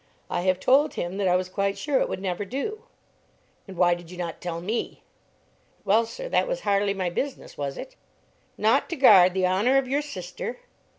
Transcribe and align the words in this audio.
I 0.31 0.41
have 0.41 0.59
told 0.59 0.95
him 0.95 1.17
that 1.17 1.27
I 1.27 1.35
was 1.35 1.47
quite 1.47 1.77
sure 1.77 1.99
it 1.99 2.09
would 2.09 2.23
never 2.23 2.43
do." 2.43 2.85
"And 3.67 3.77
why 3.77 3.93
did 3.93 4.09
you 4.09 4.17
not 4.17 4.41
tell 4.41 4.59
me?" 4.59 5.03
"Well, 5.85 6.07
sir; 6.07 6.27
that 6.27 6.47
was 6.47 6.61
hardly 6.61 6.95
my 6.95 7.11
business, 7.11 7.55
was 7.55 7.77
it?" 7.77 7.95
"Not 8.57 8.89
to 8.89 8.95
guard 8.95 9.35
the 9.35 9.45
honour 9.45 9.77
of 9.77 9.87
your 9.87 10.01
sister?" 10.01 10.61